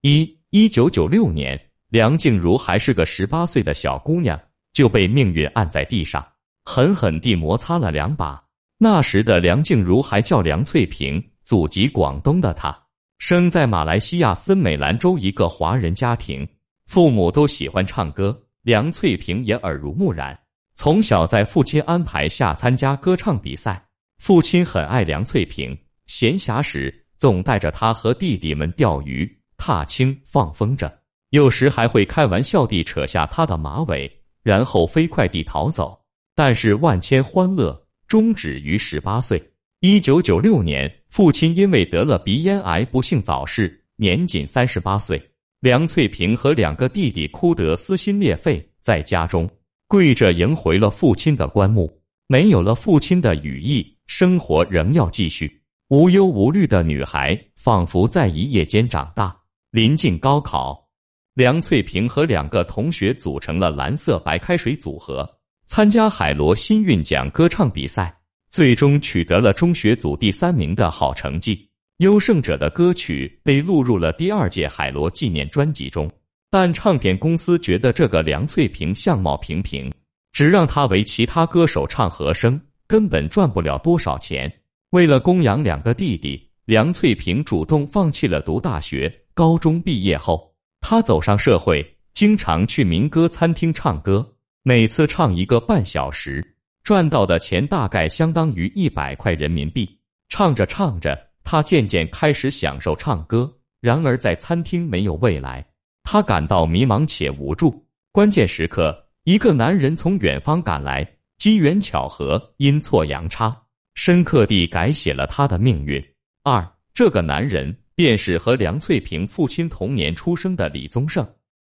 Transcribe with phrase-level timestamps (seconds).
[0.00, 4.40] 一，一九九六年，梁静茹还是个十八岁的小姑娘，
[4.72, 6.28] 就被命运按在地上，
[6.64, 8.44] 狠狠地摩擦了两把。
[8.78, 12.86] 那时的梁静茹还叫梁翠萍，祖籍广东的她，
[13.18, 16.48] 生在马来西亚森美兰州一个华人家庭，
[16.86, 20.42] 父母都喜欢唱歌，梁翠萍也耳濡目染，
[20.76, 23.88] 从小在父亲安排下参加歌唱比赛。
[24.16, 30.94] 父亲很爱梁翠萍，闲暇时总带着她和弟弟们钓鱼、踏青、放风筝，
[31.28, 36.00] 有时还会开玩笑地扯下她的马尾，然后飞快地逃走。
[36.34, 37.84] 但是万千欢乐。
[38.08, 39.50] 终止于十八岁。
[39.80, 45.32] 一九九六年，父亲因为得了鼻咽癌不幸早逝，年仅三十八岁。
[45.60, 49.50] 梁翠萍和两个弟弟哭得撕心裂肺，在家中
[49.86, 52.00] 跪着迎回了父亲的棺木。
[52.26, 55.60] 没有了父亲的羽翼，生活仍要继续。
[55.88, 59.37] 无忧无虑的女孩，仿佛在一夜间长大。
[59.70, 60.88] 临近高考，
[61.34, 65.40] 梁翠萍和两个同学组成了蓝色白开水组合。
[65.66, 71.68] 参加海螺新韵奖歌唱比赛，最终取得了中学组第三名的好成绩。
[71.98, 76.12] 优胜者的歌曲被录入了第二届海螺纪念专辑中，
[76.48, 79.92] 但唱片公司觉得这个梁翠萍相貌平平，
[80.32, 84.62] 只让她为其他歌手唱和声，根本赚不了多少钱。
[84.88, 89.24] 为了供养两个弟弟，梁翠萍主动放弃了读大学。
[89.38, 94.34] 高中毕业后，他走上社会，经常去民歌餐厅唱歌。
[94.64, 100.00] 每次唱一个半小时，赚到的钱大概相当于一百块人民币。
[100.28, 103.60] 唱着唱着，他渐渐开始享受唱歌。
[103.80, 105.68] 然而，在餐厅没有未来，
[106.02, 107.86] 他感到迷茫且无助。
[108.10, 113.62] 关键时刻，一个男人从远方赶来，机缘巧合，阴错阳差，
[113.94, 116.04] 深刻地改写了他的命运。
[116.42, 121.34] 二，这个男人便是和梁翠萍父亲同年出生的李宗盛。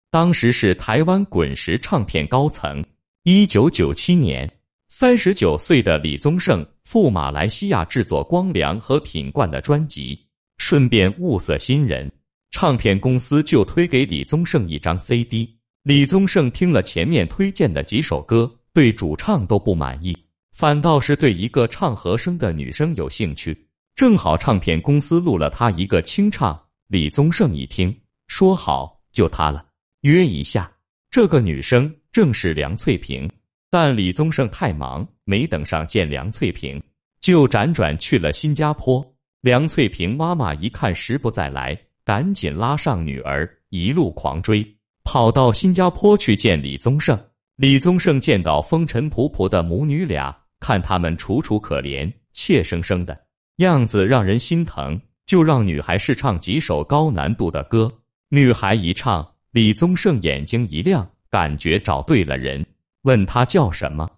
[0.10, 2.86] 当时是台湾滚石唱片高层。
[3.26, 4.54] 一九九七年，
[4.88, 10.28] 三十九岁的李宗盛赴马来西亚制作光良和品冠的专辑，
[10.58, 12.14] 顺便物色新人。
[12.52, 15.58] 唱片公司就推给李宗盛一张 CD。
[15.84, 20.20] 李宗盛听了前面推荐的几首歌，对主唱都不满意，
[20.54, 23.68] 反倒是对一个唱和声的女生有兴趣。
[23.96, 29.68] 正好唱片公司录了他一个清唱，李宗盛一听，说好，就他了。
[30.02, 30.72] 约一下，
[31.12, 33.30] 这个女生正是梁翠萍，
[33.70, 36.82] 但李宗盛太忙，没等上见梁翠萍，
[37.22, 39.14] 就辗转去了新加坡。
[39.42, 47.28] 梁翠萍妈妈一看时不再来，赶紧拉上女儿，一路狂追，跑到新加坡去见李宗盛。
[47.56, 53.26] 李宗盛见到风尘仆仆的母女俩，看他们楚楚可怜、怯生生的
[53.58, 58.00] 样子，让人心疼，就让女孩试唱几首高难度的歌。
[58.30, 59.30] 女孩一唱。
[59.52, 62.66] 李宗盛眼睛一亮，感觉找对了人，
[63.04, 64.10] 问他叫什么，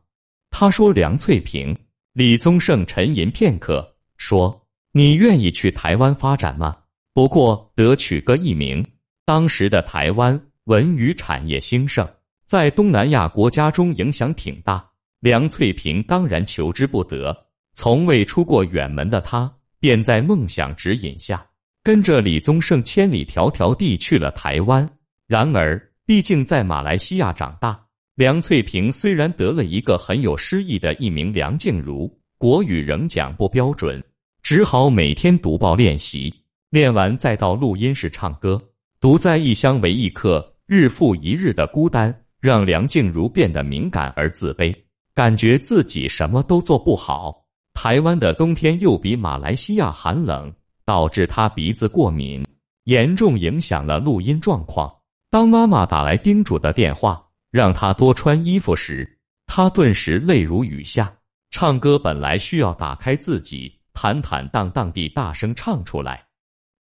[0.50, 1.76] 他说梁翠萍。
[2.14, 6.78] 李宗盛沉吟片刻，说：“你愿意去台湾发展吗？
[7.14, 8.88] 不过得取个艺名。
[9.26, 12.08] 当时的台湾文娱产业兴盛，
[12.46, 14.92] 在东南亚国家中影响挺大。
[15.20, 17.45] 梁翠萍当然求之不得，
[17.76, 21.48] 从未出过远门的他，便在梦想指引下，
[21.84, 24.98] 跟着李宗盛千里迢迢地去了台湾。”
[25.28, 34.04] 然而，毕竟在马来西亚长大，梁翠萍虽然得了一个很有诗意的艺名梁静茹，国语仍讲不标准，
[34.42, 36.34] 只好每天读报练习，
[36.70, 38.70] 练完再到录音室唱歌。
[39.02, 44.76] 独在异乡为异客，日复一日的孤单，让梁静茹变得敏感而自卑，
[45.14, 47.45] 感觉自己什么都做不好。
[47.76, 50.56] 台湾的冬天又比马来西亚寒冷，
[50.86, 52.44] 导致他鼻子过敏，
[52.86, 55.02] 严重影响了录音状况。
[55.30, 61.18] 当妈妈打来叮嘱的电话，让他多穿衣服时，他顿时泪如雨下。
[61.52, 66.26] 唱歌本来需要打开自己，坦坦荡荡地大声唱出来，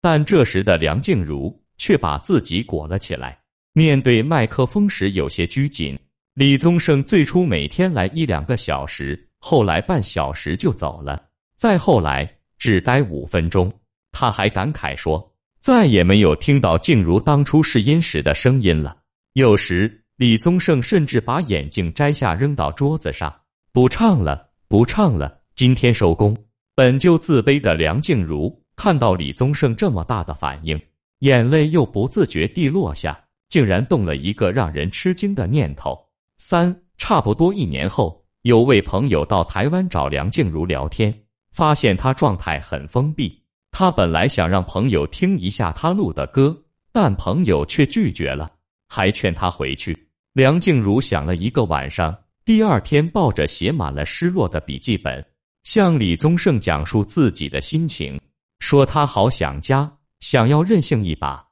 [0.01, 3.41] 但这时的梁静茹却把自己裹了起来，
[3.73, 5.99] 面对麦克风时有些拘谨。
[6.34, 13.73] 李宗盛最初每天来一两个小时，后来半小时就走了，再后来只待五分钟。
[14.11, 15.35] 他还感慨说。
[15.59, 18.97] 再也没有听到静茹当初试音时的声音了。
[19.33, 26.37] 有时李宗盛甚至把眼镜摘下扔到桌子上，不唱了，不唱了，今天收工。
[26.73, 30.81] 本就自卑的梁静茹看到李宗盛这么大的反应，
[31.19, 36.07] 眼泪又不自觉地落下，竟然动了一个让人吃惊的念头。
[36.37, 43.41] 三差不多一年后，有位朋友到台湾找梁静茹聊天，发现她状态很封闭。
[43.71, 48.51] 他本来想让朋友听一下他录的歌，但朋友却拒绝了，
[48.87, 50.09] 还劝他回去。
[50.31, 55.25] 梁静茹想了一个晚上，第二天抱着写满了失落的笔记本，
[55.63, 58.21] 向李宗盛讲述自己的心情，
[58.59, 61.47] 说他好想家，想要任性一把，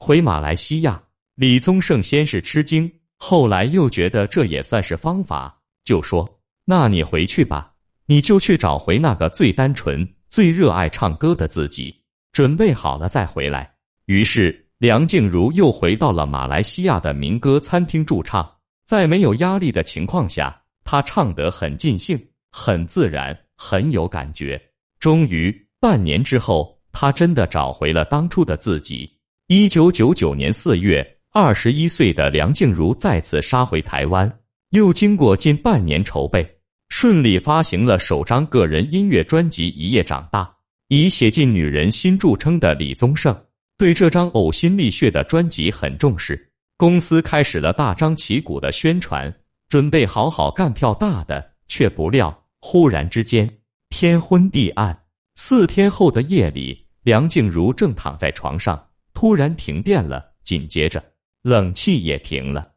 [0.00, 1.04] 回马来西亚。
[1.36, 7.74] 李宗盛先是吃惊，后来又觉得这也算是方法，就说：“那你回去吧，
[8.06, 12.02] 你就去找回那个最单纯、最热爱唱歌的自己，
[12.32, 13.74] 准备好了再回来。”
[14.06, 14.60] 于是。
[14.78, 24.60] 梁静茹又回到了马来西亚的民歌餐厅驻唱，在没有压力的情况下，她唱得很尽兴，很自然，很有感觉。
[24.98, 29.20] 终于，半年之后，她真的找回了当初的自己。
[29.46, 34.40] 一九九九年四月，二十一岁的梁静茹再次杀回台湾，
[34.72, 36.56] 又经过近半年筹备，
[36.88, 40.44] 顺利发行了首张个人音乐专辑《一夜长大》。
[40.88, 43.44] 以写进女人心著称的李宗盛。
[43.76, 49.34] 对这张呕心沥血的专辑很重视，公司开始了大张旗鼓的宣传，
[49.68, 53.58] 准备好好干票大的，却不料忽然之间
[53.90, 55.02] 天昏地暗。
[55.34, 61.04] 四天后的夜里，梁静茹正躺在床上，突然停电了，紧接着
[61.42, 62.71] 冷气也停了。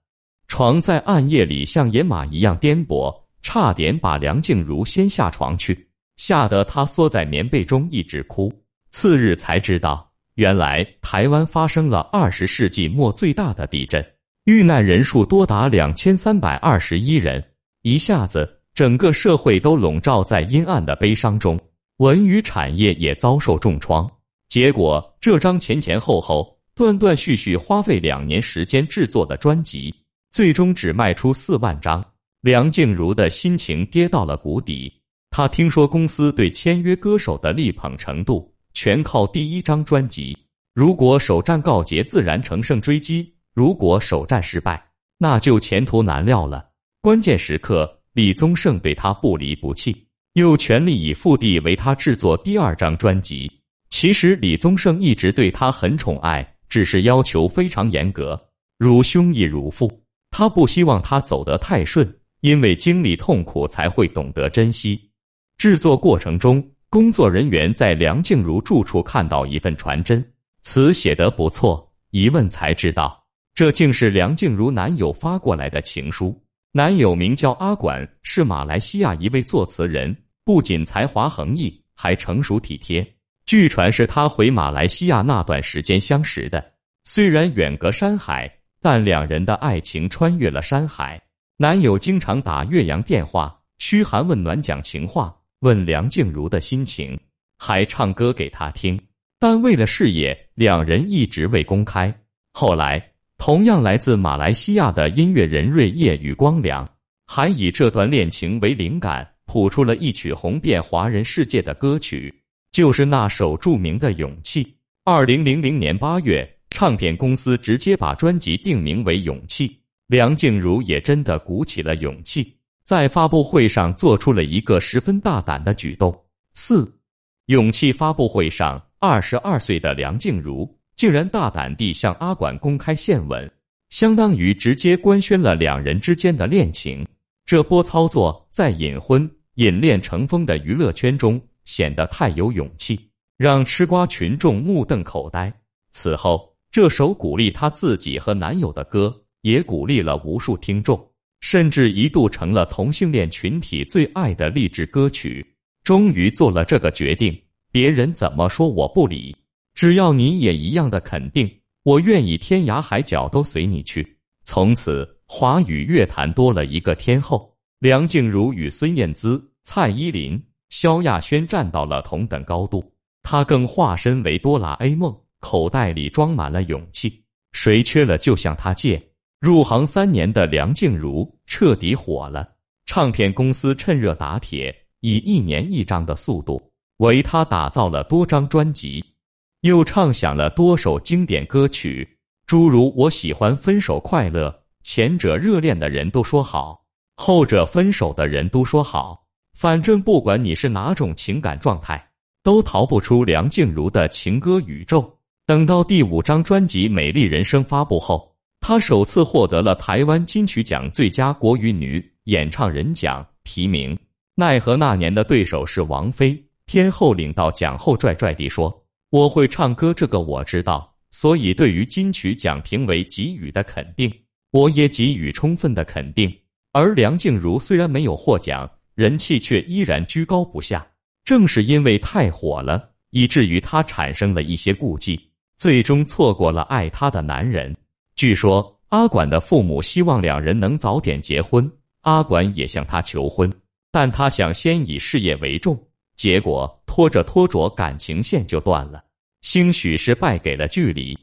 [0.48, 8.62] 床在暗夜里像野马一样颠簸，差点把梁静茹掀下床去，吓得她缩在棉被中一直哭。
[8.92, 10.12] 次日才知道。
[10.36, 14.06] 原来台湾发生了二十世纪末最大的地震，
[14.44, 17.46] 遇难人数多达两千三百二十一人，
[17.82, 21.62] 一下子整个社会都笼罩在阴暗的悲伤中，
[21.96, 24.12] 文娱产业也遭受重创。
[24.50, 29.96] 结果，这张前前后后、断断续续花费两年时间制作的专辑，
[30.36, 32.04] 最终只卖出四万张。
[32.42, 35.02] 梁静茹的心情跌到了谷底。
[35.30, 38.54] 她听说公司对签约歌手的力捧程度。
[38.74, 40.38] 全靠第一张专辑。
[40.74, 46.72] 如果首战告捷，自然乘胜追击；如果首战失败，那就前途难料了。
[47.00, 53.62] 关键时刻，李宗盛对她不离不弃，又全力以赴地为她制作第二张专辑。
[53.90, 60.02] 其实李宗盛一直对她很宠爱，只是要求非常严格，如兄亦如父。
[60.38, 65.12] 他不希望他走得太顺，因为经历痛苦才会懂得珍惜。
[65.58, 66.72] 制作过程中。
[66.90, 76.44] 工作人员在梁静茹住处看到一份传真，词写得不错，一问才知道，这竟是梁静茹男友发过来的情书。
[76.72, 83.16] 男友名叫阿管，是马来西亚一位作词人，不仅才华横溢，还成熟体贴。
[83.46, 86.74] 据传是他回马来西亚那段时间相识的，
[87.04, 91.24] 虽然远隔山海，但两人的爱情穿越了山海。
[91.58, 95.38] 男友经常打岳阳电话，嘘寒问暖，讲情话。
[95.60, 97.20] 问梁静茹的心情，
[97.58, 99.00] 还唱歌给她听，
[99.40, 102.20] 但为了事业，两人一直未公开。
[102.54, 106.92] 后来，同样来自马来西亚的音乐人瑞叶与光良，
[107.26, 114.64] 还以这段恋情为灵感，谱出了一曲红遍华人世界的歌曲，就是那首著名的《勇气》。
[115.04, 119.70] 二零零零年八月，唱片公司直接把专辑定名为《勇气》，
[120.08, 122.58] 梁静茹也真的鼓起了勇气。
[122.84, 126.26] 在发布会上做出了一个十分大胆的举动。
[126.54, 127.00] 四
[127.46, 133.54] 勇气发布会上，二十二岁的梁静茹竟然大胆地向阿管公开献吻，
[133.90, 137.08] 相当于直接官宣了两人之间的恋情。
[137.46, 145.54] 这波操作在隐婚、隐恋成风的娱乐圈中显得太有勇气，让吃瓜群众目瞪口呆。
[145.94, 151.12] 此后，这首鼓励她自己和男友的歌，也鼓励了无数听众。
[151.40, 155.56] 甚至一度成了同性恋群体最爱的励志歌曲。
[155.86, 159.38] 终于做了这个决定，别人怎么说我不理，
[159.74, 164.18] 只要你也一样的肯定，我愿意天涯海角都随你去。
[164.44, 172.92] 从此，华语乐坛多了一个天后，梁静茹与孙燕姿、蔡依林、萧亚轩站到了同等高度。
[173.24, 179.12] 她更化身为哆啦 A 梦，口袋里装满了勇气，谁缺了就向他借。
[179.40, 182.56] 入行三年的梁静茹彻底火了，
[182.88, 189.14] 唱片公司趁热打铁，以一年一张的速度为她打造了多张专辑，
[189.62, 194.50] 又唱响了多首经典歌曲，诸如《我喜欢分手快乐》，
[194.82, 196.86] 前者热恋的人都说好，
[197.16, 202.10] 后者分手的人都说好，反正不管你是哪种情感状态，
[202.42, 205.15] 都逃不出梁静茹的情歌宇宙。
[205.48, 208.36] 等到第五张专辑《美丽人生》发布后。
[208.60, 214.00] 她首次获得了台湾金曲奖最佳国语女演唱人奖提名，
[214.34, 216.46] 奈何那年的对手是王菲。
[216.66, 224.12] 天后领到奖后，拽拽地说：“我会唱歌，这个我知道，所以对于金曲奖评委给予的肯定，
[224.50, 226.40] 我也给予充分的肯定。
[226.72, 230.88] 而梁静茹虽然没有获奖，人气却依然居高不下。
[231.24, 237.78] 正是因为太火了，以至于她产生了一些顾忌，最终错过了爱她的男人。
[238.16, 241.72] 据说阿管的父母希望两人能早点结婚，
[242.02, 243.52] 阿管也向他求婚，
[243.92, 249.04] 但他想先以事业为重，结果拖着拖着感情线就断了。
[249.42, 251.20] 兴许是败给了距离，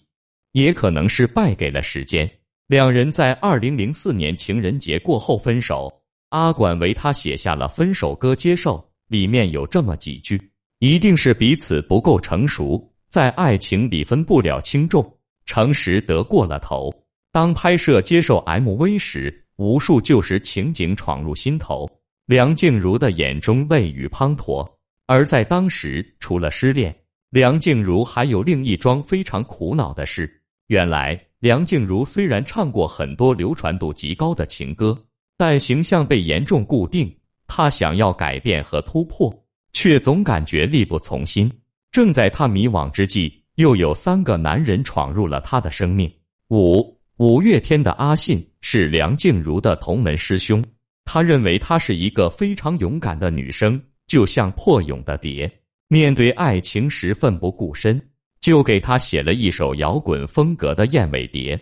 [0.52, 2.30] 也可能是败给了时间。
[2.66, 17.04] 两人在二零零四年情人节过后分手，阿管为他写下了分手歌，接受里面有这么几句：一定是彼此不够成熟，在爱情里分不了轻重，诚实得过了头。
[17.30, 21.90] 当拍摄接受 MV 时，无数旧时情景闯入心头，
[22.24, 24.76] 梁静茹的眼中泪雨滂沱。
[25.06, 27.00] 而在当时，除了失恋。
[27.28, 30.40] 梁静茹还有另一桩非常苦恼的事。
[30.66, 35.04] 原来，梁静茹虽然唱过很多流传度极高的情歌，
[35.36, 37.18] 但形象被严重固定。
[37.46, 41.52] 她想要改变和突破，却总感觉力不从心。
[41.92, 46.14] 正在他迷惘之际，又有三个男人闯入了他的生命。
[46.48, 50.64] 五五月天的阿信是梁静茹的同门师兄，
[51.04, 55.60] 他认为她是一个非常勇敢的女生，就像破蛹的蝶。
[55.86, 58.08] 面对爱情时奋不顾身，
[58.40, 61.56] 就给他写了一首摇滚风格的《燕尾蝶》。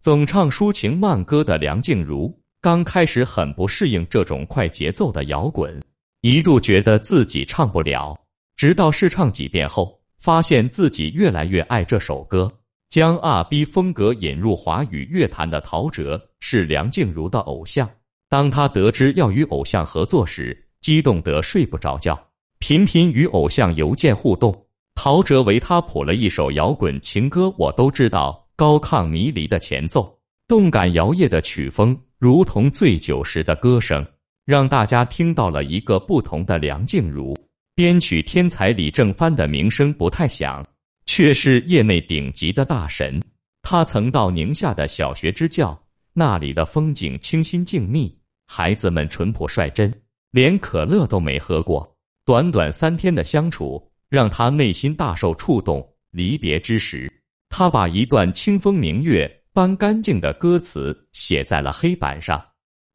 [0.00, 5.82] 总唱抒情慢歌的梁静茹，刚开始很不适应这种快节奏的摇滚，
[6.20, 8.20] 一度觉得自己唱不了。
[8.56, 12.58] 直到试唱几遍后，发现自己越来越爱这首歌。
[12.88, 17.90] 将 R&B 风格引入华语乐坛的陶喆是梁静茹的偶像。
[18.28, 22.28] 当他得知要与偶像合作时，激动得睡不着觉。
[22.58, 28.48] 频频与偶像邮件互动，陶喆为他谱了一首摇滚情歌，我都知道。
[28.56, 34.06] 高亢迷离的前奏，动感摇曳的曲风，如同醉酒时的歌声，
[34.46, 37.36] 让大家听到了一个不同的梁静茹。
[37.76, 40.64] 编曲天才李正帆的名声不太响，
[41.06, 43.20] 却是业内顶级的大神。
[43.62, 48.14] 他曾到宁夏的小学支教，那里的风景清新静谧，
[48.46, 51.96] 孩子们淳朴率真，连可乐都没喝过。
[52.24, 55.94] 短短三天的相处，让他内心大受触动。
[56.12, 62.50] 离别之时，他把一段“清风明月般干净”的歌词写在了黑板上。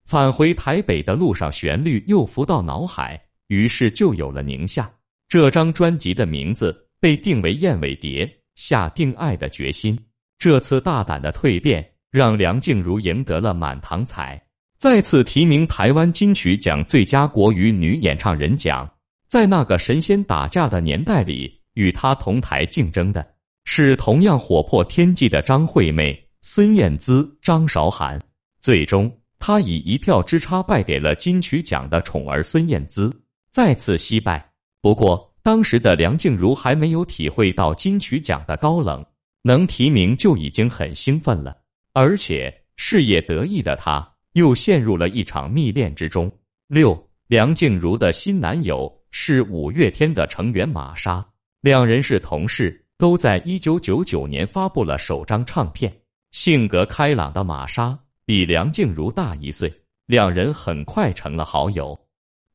[0.05, 4.93] 返回台北的路上，旋律又浮到脑海，于是就有了宁夏。
[5.27, 8.25] 这张专辑的名字被定为《燕尾蝶》，
[8.55, 10.05] 下定爱的决心。
[10.37, 14.43] 这次大胆的蜕变，让梁静茹赢得了满堂彩，
[14.77, 18.91] 再次提名台湾金曲奖最佳国语女演唱人奖。
[19.27, 23.33] 在那个神仙打架的年代里，与她同台竞争的
[23.65, 28.21] 是同样火破天际的张惠妹、孙燕姿、张韶涵。
[28.61, 34.51] 最终，她以一票之差败给了金曲奖的宠儿孙燕姿，再次惜败。
[34.81, 39.05] 不过，当时的梁静茹还没有体会到金曲奖的高冷，
[39.41, 41.57] 能提名就已经很兴奋了。
[41.93, 46.31] 而且，事业得意的她又陷入了一场蜜恋之中。
[46.67, 48.99] 六，梁静茹的新男友。
[49.11, 51.29] 是五月天的成员玛莎，
[51.61, 56.01] 两人是同事，都在一九九九年发布了首张唱片。
[56.29, 62.01] 性格开朗的玛莎比梁静茹大一岁，两人很快成了好友，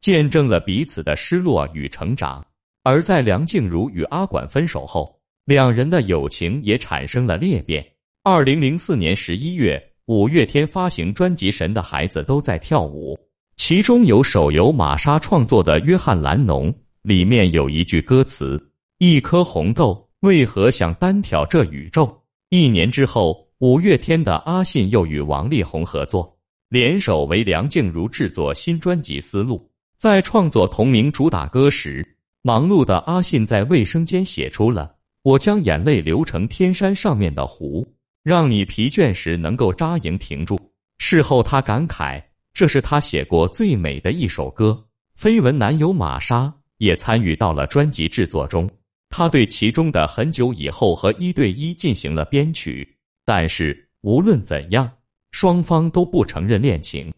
[0.05, 2.45] 见证了彼此的失落与成长。
[2.83, 7.93] 而在梁静茹与阿管分手后，两人的友情也产生了裂变。
[8.23, 13.15] 二零零四年十一月，五月天发行专辑《神的孩子都在跳舞》。
[13.57, 26.37] 其中有手游玛莎创作的《约翰兰农》，里面有一句歌词：“一颗红豆为何想单挑这宇宙？”一年之后，五月天的阿信又与王力宏合作，
[26.69, 29.71] 联手为梁静茹制作新专辑《思路》。
[30.05, 42.25] 在创作同名主打歌时，忙碌的阿信在卫生间写出了“我将眼泪流成天山上面的湖，让你疲倦时能够扎营停住。”事后他感慨。
[42.53, 44.85] 这是他写过最美的一首歌。
[45.19, 48.69] 绯闻男友玛莎也参与到了专辑制作中，
[49.09, 52.99] 他对其中的很久以后和一对一进行了编曲。
[53.25, 54.99] 但是无论怎样，
[55.31, 57.15] 双方都不承认恋情，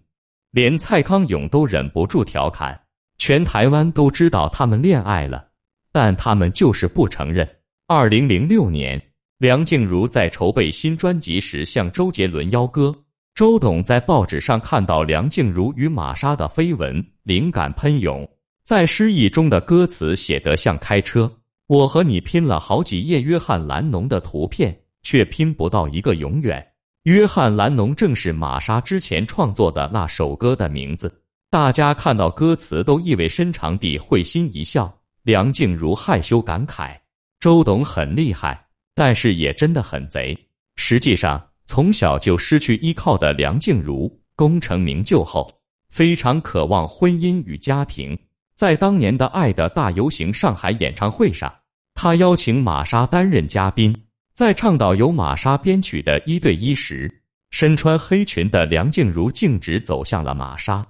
[0.57, 2.81] 连蔡康永都忍不住调侃：
[3.19, 5.49] 全台湾都知道他们恋爱了，
[5.93, 7.57] 但他们就是不承认。
[7.87, 9.03] 二零零六年，
[9.37, 13.05] 梁静茹在筹备新专辑时向周杰伦邀歌。
[13.35, 18.31] 周董在报纸上看到梁静茹与玛莎的绯闻，灵感喷涌，
[18.65, 21.33] 在诗意中的歌词写得像开车。
[21.67, 26.69] 我和你拼了好几页约翰兰农的图片，却拼不到一个永远。
[27.07, 31.23] 约翰·兰农正是玛莎之前创作的那首歌的名字。
[31.51, 34.99] 大家看到歌词都意味深长地会心一笑。
[35.23, 37.03] 梁静茹害羞感慨
[37.39, 48.19] ：“周董很厉害，但是也真的很贼。”实际上，从小就失去依靠的梁静茹，功成名就后，非常渴望婚姻与家庭。
[48.57, 51.59] 在当年的《爱的大游行》上海演唱会上，
[51.95, 54.06] 他邀请玛莎担任嘉宾。
[54.37, 60.89] 在倡导由玛莎编曲的一对一时，身穿黑裙的梁静茹径直走向了玛莎，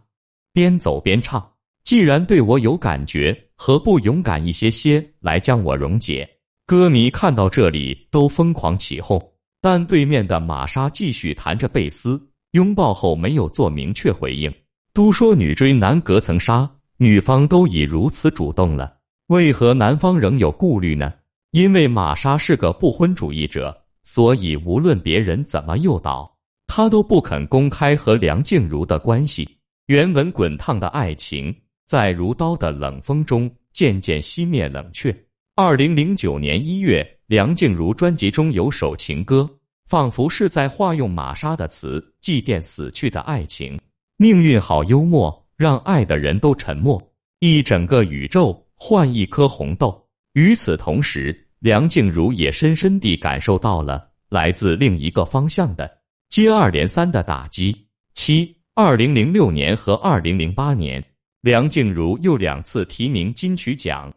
[0.53, 1.53] 边走边唱
[1.85, 6.29] ：“既然对我有感觉，何不勇敢一些些，来将我溶解？”
[6.67, 14.53] 歌迷看到这里都疯狂起哄，但对面的玛莎继续弹着贝斯，拥抱后没有做明确回应。
[14.93, 18.97] 都说女追男隔层纱，女方都已如此主动了，
[19.29, 21.15] 为何男方仍有顾虑呢？
[21.57, 26.37] 因为玛莎是个不婚主义者，所以无论别人怎么诱导，
[26.67, 29.57] 她都不肯公开和梁静茹的关系。
[29.87, 35.25] 原文滚烫的爱情，在如刀的冷风中渐渐熄灭冷却。
[35.55, 39.49] 二零零九年一月，梁静茹专辑中有首情歌，
[39.87, 43.81] 仿佛是在化用玛莎的词，祭奠死去的爱情。
[44.19, 47.15] 命运好幽默，让爱的人都沉默。
[47.41, 50.07] 一整个宇宙换一颗红豆。
[50.35, 51.45] 与此同时。
[51.59, 55.99] 梁静茹也深深地感受到了来自另一个方向的
[56.29, 57.87] 接二连三的打击。
[58.15, 61.05] 七，二零零六年和二零零八年，
[61.41, 64.15] 梁静茹又两次提名金曲奖，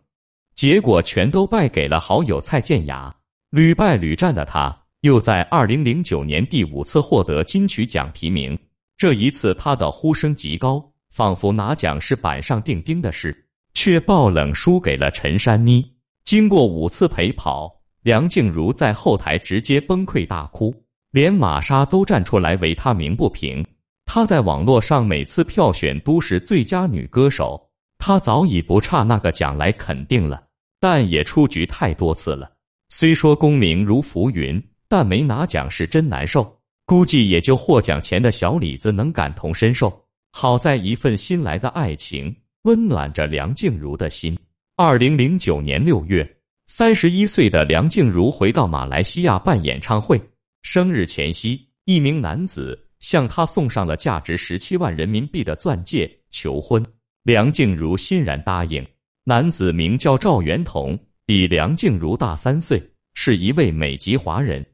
[0.55, 3.15] 结果全都败给了好友蔡健雅。
[3.49, 8.59] 屡败屡战的她，又在二零零九年第五次获得金曲奖提名。
[8.97, 15.93] 这一次，她的呼声极高，仿佛拿奖是板上钉钉的事，却爆冷输给了陈珊妮。
[16.29, 23.65] 经过五次陪跑，梁静茹在后台直接崩溃大哭，连玛莎都站出来为她鸣不平。
[24.05, 30.43] 她在网络上每次票选都是最佳女歌手，她早已不差那个奖来肯定了，
[30.79, 32.51] 但也出局太多次了。
[32.89, 36.59] 虽说功名如浮云，但没拿奖是真难受。
[36.85, 40.05] 估计也就获奖前的小李子能感同身受。
[40.31, 44.37] 好在一份新来的爱情温暖着梁静茹的心。
[44.81, 50.29] 二零零九年六月，三十一岁的梁静茹回到马来西亚办演唱会。
[50.61, 56.85] 生日前夕，一名男子向她送上了价值十七万人民币的钻戒求婚，
[57.23, 58.87] 梁静茹欣然答应。
[59.25, 64.67] 男子名叫赵元同，比梁静茹大三岁，是一位美籍华人，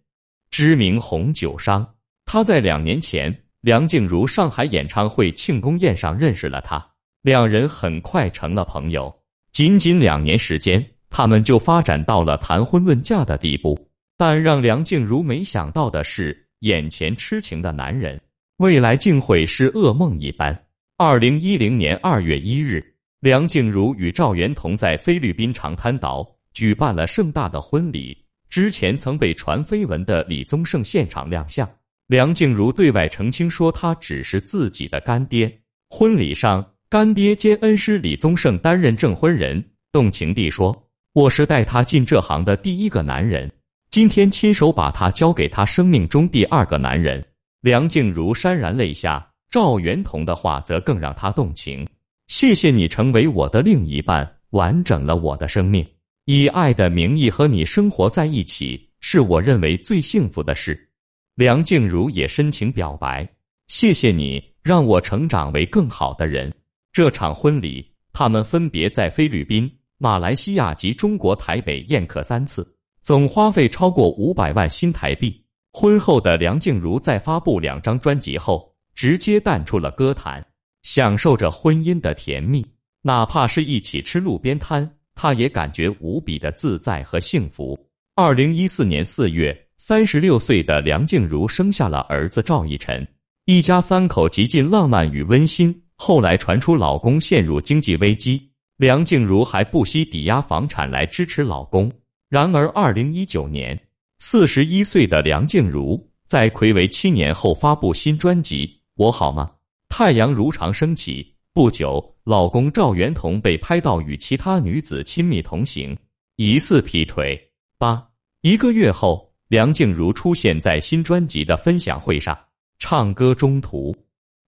[0.52, 1.96] 知名红酒商。
[2.26, 6.92] 他在两年前梁静茹上海演唱会庆功宴上认识了他，
[7.24, 9.20] 两人很快成了朋友。
[9.56, 13.88] 仅仅两年时间，他们就发展到了谈婚论嫁的地步。
[14.18, 18.20] 但让梁静茹没想到的是，眼前痴情的男人，
[18.58, 20.66] 未来竟会是噩梦一般。
[20.98, 28.26] 二零一零年二月一日，梁静茹与赵元同在菲律宾长滩岛举办了盛大的婚礼。
[28.50, 35.62] 之前曾被传绯闻的李宗盛现场亮相，梁静茹对外澄清说，他只是自己的干爹。
[35.90, 36.72] 婚礼上。
[36.88, 43.54] 干爹兼恩师李宗盛担任证婚人，动情地说：“我是带他进这行的第一个男人，
[43.90, 47.26] 今天亲手把他交给他生命中第二个男人。”
[47.60, 51.88] 梁静茹潸然泪下，赵元同的话则更让他动情
[52.28, 55.88] ：“谢谢你成为我的另一半，完整了我的生命。
[56.26, 60.92] 以爱的名义和你生活在一起，是我认为最幸福的事。”
[61.34, 63.30] 梁静茹也深情表白
[63.68, 66.54] ：“谢谢你，让我成长为更好的人。”
[66.96, 75.44] 这场婚礼，他们分别在菲律宾、马来西亚及中国台北宴客三次，总花费超过五百万新台币。
[75.74, 80.46] 婚后的梁静茹在发布两张专辑后，直接淡出了歌坛，
[80.84, 82.66] 享受着婚姻的甜蜜。
[83.02, 87.90] 哪怕是一起吃路边摊，她也感觉无比的自在和幸福。
[88.16, 93.10] 二零一四年四月，三十六岁的梁静茹生下了儿子赵奕晨，
[93.44, 95.82] 一家三口极尽浪漫与温馨。
[95.98, 101.94] 后来传出老公陷入经济危机，梁静茹还不惜抵押房产来支持老公。
[102.30, 103.88] 然而，二零一九年，
[104.20, 109.52] 四十一岁的梁静茹在暌违七年后发布新专辑《我好吗》，
[109.90, 111.36] 太阳如常升起。
[111.54, 115.98] 不久，老公赵元同被拍到与其他女子亲密同行，
[116.36, 117.52] 疑似劈腿。
[117.78, 118.10] 八
[118.42, 122.40] 一个月后，梁静茹出现在新专辑的分享会上，
[122.80, 123.96] 唱歌中途。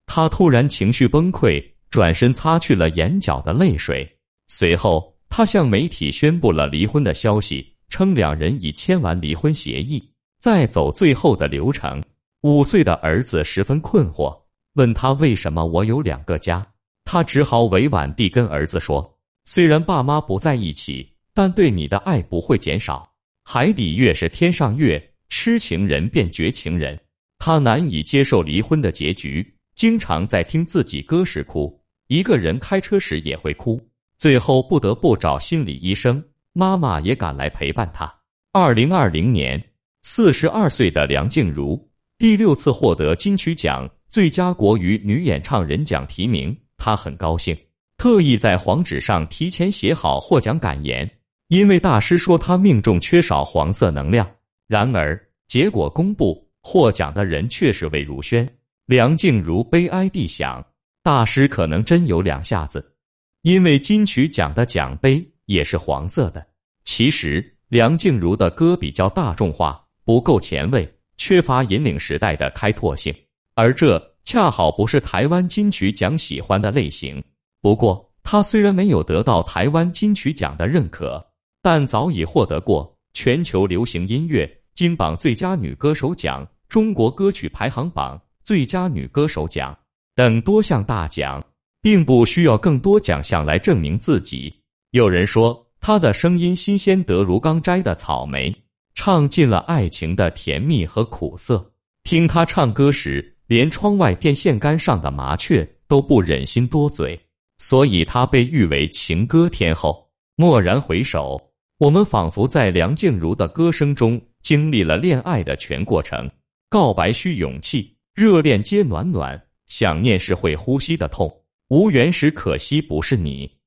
[0.08, 4.18] 他突然情绪崩溃，转身擦去了眼角的泪水。
[4.48, 10.14] 随后，他向媒体宣布了离婚的消息，称两人已签完离婚协议。
[10.40, 12.04] 再走最后的流程。
[12.42, 14.44] 五岁的儿子十分困惑，
[14.74, 16.68] 问他为什么我有两个家。
[17.04, 23.14] 他只好委婉地跟儿子说：“虽然爸妈不在一起，但对你的爱不会减少。
[23.44, 27.02] 海底月是天上月，痴情人变绝情人。”
[27.40, 36.24] 他难以接受离婚的结局，经常在听自己歌时哭，一个人开车时也会哭，最后不得不找心理医生。
[36.52, 38.16] 妈妈也赶来陪伴他。
[38.52, 39.70] 二零二零年，
[40.02, 46.58] 四十二岁的梁静茹第六次获得金曲奖最佳国语女演唱人奖提名。
[46.78, 47.60] 她很高兴，
[47.98, 54.32] 特意在黄纸上提前写好获奖感言，因为大师说她命中缺少黄色能量。
[54.68, 58.50] 然而结果公布，获奖的人却是魏如萱。
[58.88, 60.66] 梁静茹悲哀地想，
[61.04, 62.94] 大师可能真有两下子，
[63.42, 66.48] 因为金曲奖的奖杯也是黄色的。
[66.86, 73.14] 其实梁静茹的歌比较大众化，不够前卫，缺乏引领时代的开拓性，
[73.54, 74.16] 而这。
[74.24, 77.24] 恰好不是台湾金曲奖喜欢的类型。
[77.62, 81.28] 不过，他虽然没有得到台湾金曲奖的认可，
[81.62, 89.80] 但早已获得过全球流行音乐金榜最佳女歌手奖、中国歌曲排行榜最佳女歌手奖
[90.16, 91.44] 等多项大奖，
[91.82, 94.62] 并不需要更多奖项来证明自己。
[94.90, 98.64] 有人说，她的声音新鲜得如刚摘的草莓，
[98.96, 101.74] 唱尽了爱情的甜蜜和苦涩。
[102.04, 103.34] 听他唱歌时。
[103.48, 107.22] 连窗外电线杆上的麻雀都不忍心多嘴，
[107.58, 110.10] 所以她被誉为情歌天后。
[110.36, 116.32] 蓦然回首，我们仿佛在梁静茹的歌声中经历了恋爱的全过程。
[116.70, 123.58] 告白需勇气，热恋皆暖暖，想念是会呼吸的痛，无缘时可惜不是你。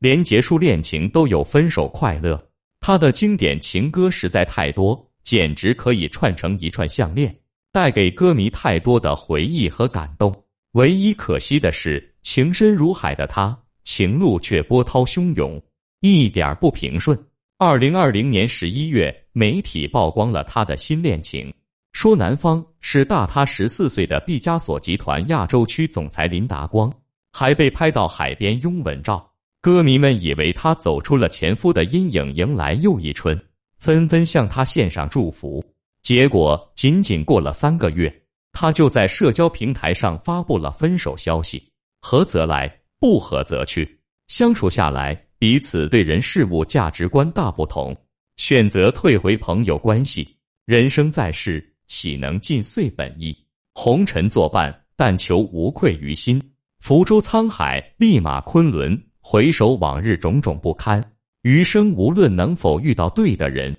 [0.00, 2.48] 连结束恋情都有分手快乐，
[2.80, 7.38] 他的经典情歌实在太多，简直可以串成一串项链。
[7.70, 10.42] 带给歌迷太多的回忆和感动，
[10.72, 15.62] 唯一可惜的是，情深如海的他，情路却波涛汹涌，
[16.00, 17.26] 一点不平顺。
[17.58, 21.54] 二零二零年十一月，媒体曝光了他的新恋情，
[21.92, 26.94] 说男方是大他十四岁的毕加索集团亚洲区总裁林达光，
[27.32, 29.32] 还被拍到海边拥吻照。
[29.60, 33.42] 歌迷们以为他走出了前夫的阴影，迎来又一春，
[33.76, 35.74] 纷纷向他献上祝福。
[36.02, 38.22] 结果仅仅过了三个月，
[38.52, 41.72] 他就在社交平台上发布了分手消息。
[42.00, 44.00] 合则来，不合则去。
[44.28, 47.98] 相处下来，彼此对人事物价值观大不同，
[48.38, 50.36] 选择退回朋友关系。
[50.64, 53.38] 人生在世，岂能尽遂本意？
[53.74, 56.52] 红尘作伴，但求无愧于心。
[56.78, 59.08] 浮舟沧海，立马昆仑。
[59.20, 63.76] 回首往日种种不堪，余生无论能否遇到对的人。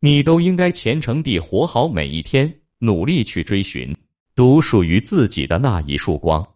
[0.00, 3.96] 你都应该虔诚地活好每一天，努力去追寻
[4.34, 6.55] 独属于自己的那一束光。